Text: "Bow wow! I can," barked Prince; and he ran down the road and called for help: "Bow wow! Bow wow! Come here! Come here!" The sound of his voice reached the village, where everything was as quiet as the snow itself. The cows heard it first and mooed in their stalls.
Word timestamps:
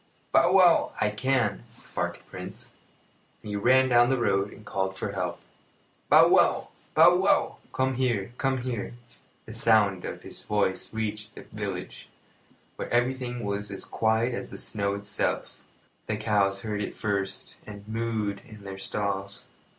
"Bow 0.31 0.53
wow! 0.53 0.93
I 0.99 1.11
can," 1.11 1.63
barked 1.93 2.25
Prince; 2.27 2.73
and 3.43 3.49
he 3.49 3.55
ran 3.55 3.87
down 3.87 4.09
the 4.09 4.17
road 4.17 4.51
and 4.51 4.65
called 4.65 4.97
for 4.97 5.11
help: 5.11 5.39
"Bow 6.09 6.27
wow! 6.27 6.69
Bow 6.95 7.17
wow! 7.17 7.57
Come 7.71 7.93
here! 7.93 8.31
Come 8.39 8.63
here!" 8.63 8.95
The 9.45 9.53
sound 9.53 10.03
of 10.03 10.23
his 10.23 10.41
voice 10.41 10.91
reached 10.91 11.35
the 11.35 11.43
village, 11.43 12.09
where 12.77 12.89
everything 12.91 13.45
was 13.45 13.69
as 13.69 13.85
quiet 13.85 14.33
as 14.33 14.49
the 14.49 14.57
snow 14.57 14.95
itself. 14.95 15.59
The 16.07 16.17
cows 16.17 16.61
heard 16.63 16.81
it 16.81 16.95
first 16.95 17.57
and 17.67 17.85
mooed 17.87 18.41
in 18.43 18.63
their 18.63 18.79
stalls. 18.79 19.43